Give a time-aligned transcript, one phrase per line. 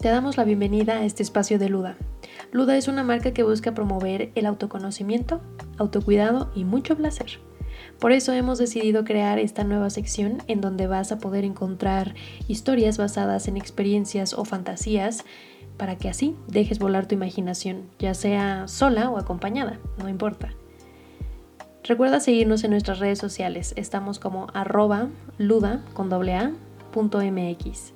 [0.00, 1.98] Te damos la bienvenida a este espacio de Luda.
[2.52, 5.42] Luda es una marca que busca promover el autoconocimiento,
[5.76, 7.38] autocuidado y mucho placer.
[7.98, 12.14] Por eso hemos decidido crear esta nueva sección en donde vas a poder encontrar
[12.48, 15.26] historias basadas en experiencias o fantasías
[15.76, 20.54] para que así dejes volar tu imaginación, ya sea sola o acompañada, no importa.
[21.84, 26.52] Recuerda seguirnos en nuestras redes sociales, estamos como arroba luda con a,
[26.94, 27.92] mx.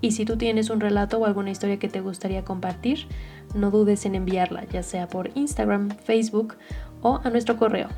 [0.00, 3.06] Y si tú tienes un relato o alguna historia que te gustaría compartir,
[3.54, 6.56] no dudes en enviarla, ya sea por Instagram, Facebook
[7.02, 7.88] o a nuestro correo.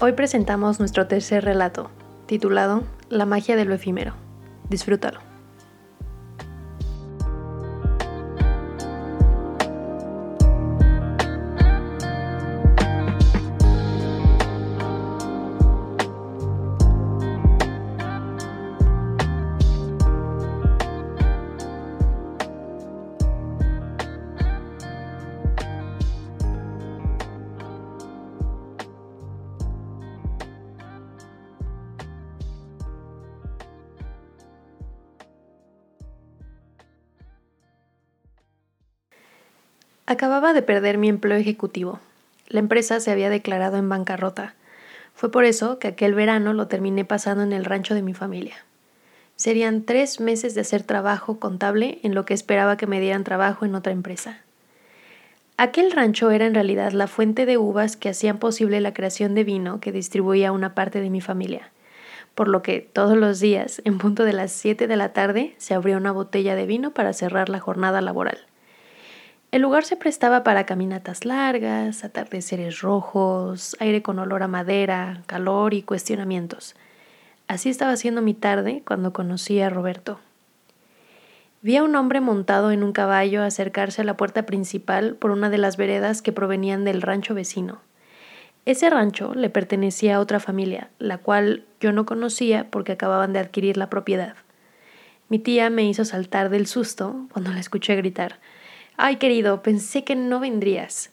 [0.00, 1.90] Hoy presentamos nuestro tercer relato,
[2.26, 4.14] titulado La magia de lo efímero.
[4.68, 5.29] Disfrútalo.
[40.10, 42.00] Acababa de perder mi empleo ejecutivo.
[42.48, 44.54] La empresa se había declarado en bancarrota.
[45.14, 48.56] Fue por eso que aquel verano lo terminé pasando en el rancho de mi familia.
[49.36, 53.64] Serían tres meses de hacer trabajo contable en lo que esperaba que me dieran trabajo
[53.64, 54.40] en otra empresa.
[55.56, 59.44] Aquel rancho era en realidad la fuente de uvas que hacían posible la creación de
[59.44, 61.70] vino que distribuía una parte de mi familia,
[62.34, 65.74] por lo que todos los días, en punto de las 7 de la tarde, se
[65.74, 68.49] abría una botella de vino para cerrar la jornada laboral.
[69.52, 75.74] El lugar se prestaba para caminatas largas, atardeceres rojos, aire con olor a madera, calor
[75.74, 76.76] y cuestionamientos.
[77.48, 80.20] Así estaba siendo mi tarde cuando conocí a Roberto.
[81.62, 85.50] Vi a un hombre montado en un caballo acercarse a la puerta principal por una
[85.50, 87.80] de las veredas que provenían del rancho vecino.
[88.66, 93.40] Ese rancho le pertenecía a otra familia, la cual yo no conocía porque acababan de
[93.40, 94.36] adquirir la propiedad.
[95.28, 98.38] Mi tía me hizo saltar del susto cuando la escuché gritar
[99.02, 101.08] Ay, querido, pensé que no vendrías.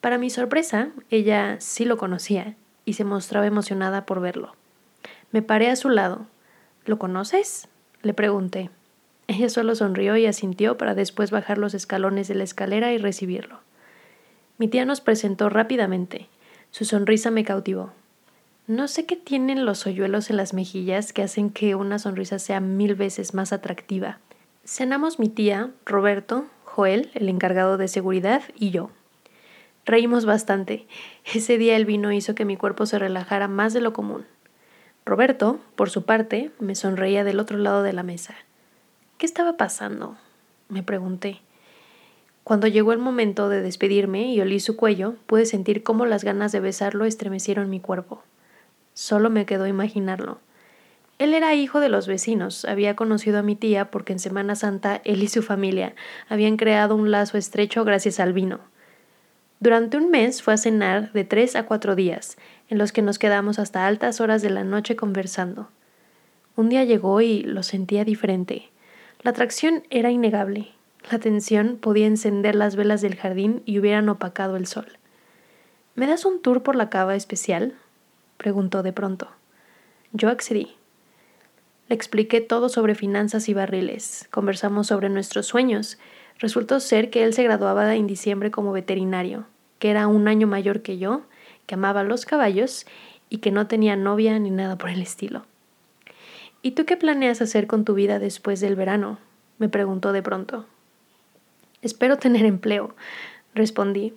[0.00, 4.56] Para mi sorpresa, ella sí lo conocía y se mostraba emocionada por verlo.
[5.30, 6.26] Me paré a su lado.
[6.84, 7.68] ¿Lo conoces?
[8.02, 8.70] le pregunté.
[9.28, 13.60] Ella solo sonrió y asintió para después bajar los escalones de la escalera y recibirlo.
[14.58, 16.26] Mi tía nos presentó rápidamente.
[16.72, 17.92] Su sonrisa me cautivó.
[18.66, 22.58] No sé qué tienen los hoyuelos en las mejillas que hacen que una sonrisa sea
[22.58, 24.18] mil veces más atractiva.
[24.64, 26.46] Cenamos mi tía, Roberto,
[26.76, 28.90] Joel, el encargado de seguridad, y yo.
[29.86, 30.86] Reímos bastante.
[31.24, 34.26] Ese día el vino hizo que mi cuerpo se relajara más de lo común.
[35.06, 38.34] Roberto, por su parte, me sonreía del otro lado de la mesa.
[39.16, 40.18] ¿Qué estaba pasando?
[40.68, 41.40] me pregunté.
[42.44, 46.52] Cuando llegó el momento de despedirme y olí su cuello, pude sentir cómo las ganas
[46.52, 48.22] de besarlo estremecieron mi cuerpo.
[48.92, 50.40] Solo me quedó imaginarlo.
[51.18, 55.00] Él era hijo de los vecinos, había conocido a mi tía porque en Semana Santa
[55.04, 55.94] él y su familia
[56.28, 58.60] habían creado un lazo estrecho gracias al vino.
[59.58, 62.36] Durante un mes fue a cenar de tres a cuatro días,
[62.68, 65.70] en los que nos quedamos hasta altas horas de la noche conversando.
[66.56, 68.70] Un día llegó y lo sentía diferente.
[69.22, 70.68] La atracción era innegable.
[71.10, 74.86] La tensión podía encender las velas del jardín y hubieran opacado el sol.
[75.94, 77.74] ¿Me das un tour por la cava especial?
[78.36, 79.30] preguntó de pronto.
[80.12, 80.76] Yo accedí.
[81.88, 84.26] Le expliqué todo sobre finanzas y barriles.
[84.30, 85.98] Conversamos sobre nuestros sueños.
[86.38, 89.46] Resultó ser que él se graduaba en diciembre como veterinario,
[89.78, 91.22] que era un año mayor que yo,
[91.66, 92.86] que amaba los caballos
[93.28, 95.44] y que no tenía novia ni nada por el estilo.
[96.62, 99.18] ¿Y tú qué planeas hacer con tu vida después del verano?
[99.58, 100.66] me preguntó de pronto.
[101.82, 102.94] Espero tener empleo,
[103.54, 104.12] respondí.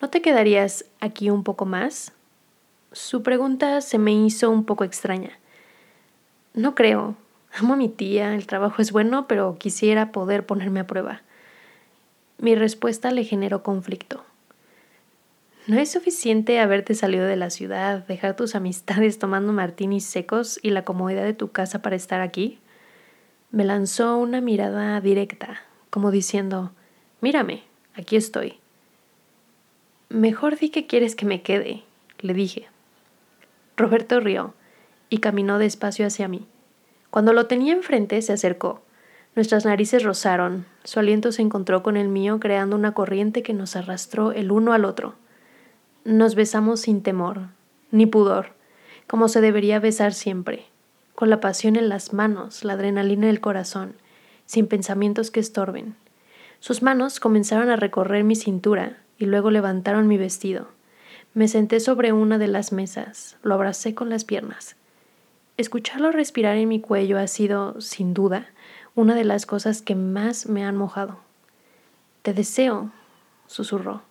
[0.00, 2.12] ¿No te quedarías aquí un poco más?
[2.92, 5.38] Su pregunta se me hizo un poco extraña.
[6.54, 7.16] No creo.
[7.58, 11.22] Amo a mi tía, el trabajo es bueno, pero quisiera poder ponerme a prueba.
[12.38, 14.24] Mi respuesta le generó conflicto.
[15.66, 20.70] ¿No es suficiente haberte salido de la ciudad, dejar tus amistades tomando martinis secos y
[20.70, 22.58] la comodidad de tu casa para estar aquí?
[23.50, 25.60] Me lanzó una mirada directa,
[25.90, 26.72] como diciendo,
[27.20, 28.58] mírame, aquí estoy.
[30.08, 31.82] Mejor di que quieres que me quede,
[32.20, 32.68] le dije.
[33.76, 34.54] Roberto rió
[35.10, 36.46] y caminó despacio hacia mí.
[37.10, 38.82] Cuando lo tenía enfrente, se acercó.
[39.34, 43.76] Nuestras narices rozaron, su aliento se encontró con el mío, creando una corriente que nos
[43.76, 45.14] arrastró el uno al otro.
[46.04, 47.48] Nos besamos sin temor,
[47.90, 48.52] ni pudor,
[49.06, 50.66] como se debería besar siempre,
[51.14, 53.94] con la pasión en las manos, la adrenalina en el corazón,
[54.44, 55.94] sin pensamientos que estorben.
[56.60, 60.68] Sus manos comenzaron a recorrer mi cintura y luego levantaron mi vestido.
[61.34, 64.76] Me senté sobre una de las mesas, lo abracé con las piernas.
[65.58, 68.46] Escucharlo respirar en mi cuello ha sido, sin duda,
[68.94, 71.18] una de las cosas que más me han mojado.
[72.22, 72.92] Te deseo,
[73.48, 74.02] susurró.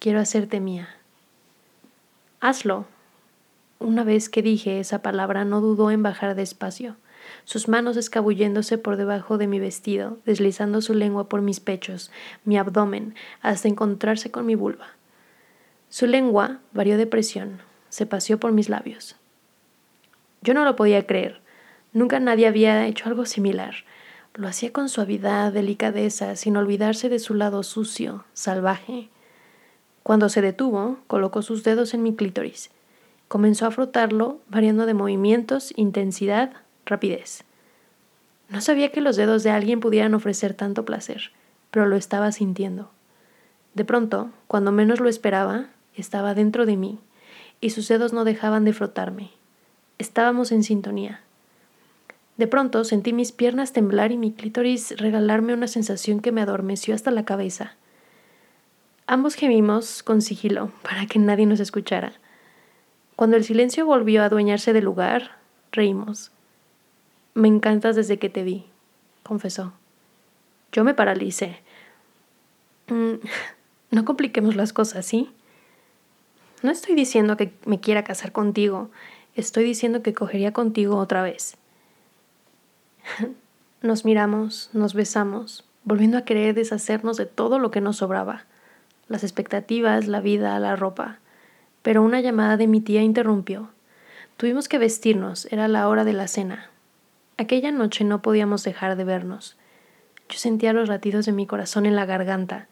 [0.00, 0.90] Quiero hacerte mía.
[2.40, 2.84] Hazlo.
[3.78, 6.96] Una vez que dije esa palabra no dudó en bajar despacio,
[7.44, 12.10] sus manos escabulléndose por debajo de mi vestido, deslizando su lengua por mis pechos,
[12.44, 14.88] mi abdomen, hasta encontrarse con mi vulva.
[15.88, 19.16] Su lengua varió de presión, se paseó por mis labios.
[20.46, 21.40] Yo no lo podía creer.
[21.92, 23.74] Nunca nadie había hecho algo similar.
[24.34, 29.08] Lo hacía con suavidad, delicadeza, sin olvidarse de su lado sucio, salvaje.
[30.04, 32.70] Cuando se detuvo, colocó sus dedos en mi clítoris.
[33.26, 36.52] Comenzó a frotarlo, variando de movimientos, intensidad,
[36.84, 37.42] rapidez.
[38.48, 41.32] No sabía que los dedos de alguien pudieran ofrecer tanto placer,
[41.72, 42.92] pero lo estaba sintiendo.
[43.74, 47.00] De pronto, cuando menos lo esperaba, estaba dentro de mí,
[47.60, 49.35] y sus dedos no dejaban de frotarme.
[49.98, 51.20] Estábamos en sintonía.
[52.36, 56.94] De pronto sentí mis piernas temblar y mi clítoris regalarme una sensación que me adormeció
[56.94, 57.74] hasta la cabeza.
[59.06, 62.12] Ambos gemimos con sigilo para que nadie nos escuchara.
[63.14, 65.38] Cuando el silencio volvió a adueñarse del lugar,
[65.72, 66.30] reímos.
[67.32, 68.66] Me encantas desde que te vi,
[69.22, 69.72] confesó.
[70.72, 71.62] Yo me paralicé.
[72.88, 73.14] Mm,
[73.92, 75.30] no compliquemos las cosas, ¿sí?
[76.62, 78.90] No estoy diciendo que me quiera casar contigo,
[79.36, 81.56] estoy diciendo que cogería contigo otra vez.
[83.82, 88.46] Nos miramos, nos besamos, volviendo a querer deshacernos de todo lo que nos sobraba,
[89.06, 91.18] las expectativas, la vida, la ropa.
[91.82, 93.68] Pero una llamada de mi tía interrumpió.
[94.38, 96.70] Tuvimos que vestirnos, era la hora de la cena.
[97.36, 99.56] Aquella noche no podíamos dejar de vernos.
[100.28, 102.66] Yo sentía los latidos de mi corazón en la garganta.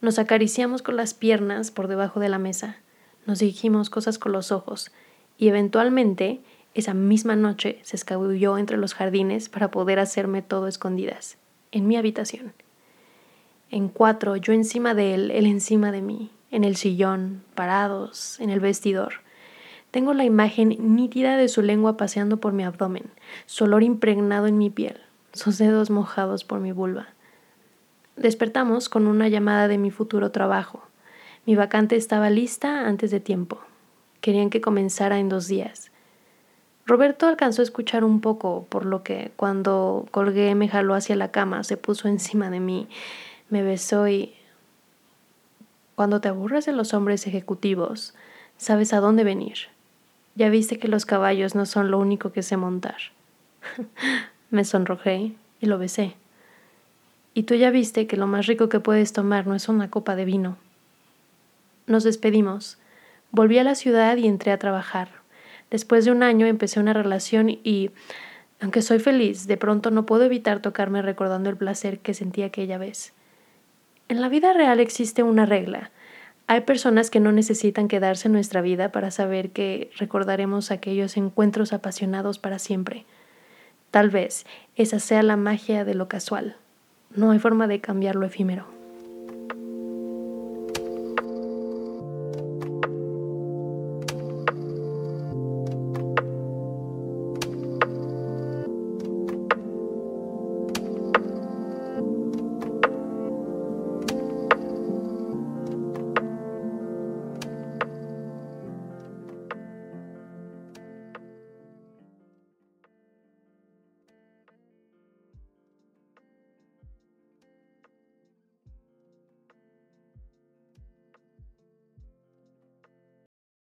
[0.00, 2.76] Nos acariciamos con las piernas por debajo de la mesa.
[3.26, 4.92] Nos dijimos cosas con los ojos.
[5.38, 6.40] Y eventualmente
[6.74, 11.36] esa misma noche se escabulló entre los jardines para poder hacerme todo escondidas,
[11.70, 12.54] en mi habitación.
[13.70, 18.50] En cuatro, yo encima de él, él encima de mí, en el sillón, parados, en
[18.50, 19.14] el vestidor.
[19.90, 23.10] Tengo la imagen nítida de su lengua paseando por mi abdomen,
[23.46, 25.00] su olor impregnado en mi piel,
[25.32, 27.08] sus dedos mojados por mi vulva.
[28.16, 30.82] Despertamos con una llamada de mi futuro trabajo.
[31.44, 33.60] Mi vacante estaba lista antes de tiempo.
[34.22, 35.90] Querían que comenzara en dos días.
[36.86, 41.30] Roberto alcanzó a escuchar un poco, por lo que cuando colgué me jaló hacia la
[41.30, 42.88] cama, se puso encima de mí,
[43.50, 44.34] me besó y...
[45.94, 48.14] Cuando te aburres de los hombres ejecutivos,
[48.56, 49.58] sabes a dónde venir.
[50.34, 52.96] Ya viste que los caballos no son lo único que sé montar.
[54.50, 56.14] me sonrojé y lo besé.
[57.34, 60.16] Y tú ya viste que lo más rico que puedes tomar no es una copa
[60.16, 60.56] de vino.
[61.86, 62.78] Nos despedimos.
[63.32, 65.08] Volví a la ciudad y entré a trabajar.
[65.70, 67.90] Después de un año empecé una relación y,
[68.60, 72.76] aunque soy feliz, de pronto no puedo evitar tocarme recordando el placer que sentí aquella
[72.76, 73.14] vez.
[74.08, 75.90] En la vida real existe una regla.
[76.46, 81.72] Hay personas que no necesitan quedarse en nuestra vida para saber que recordaremos aquellos encuentros
[81.72, 83.06] apasionados para siempre.
[83.90, 84.44] Tal vez
[84.76, 86.56] esa sea la magia de lo casual.
[87.16, 88.81] No hay forma de cambiar lo efímero.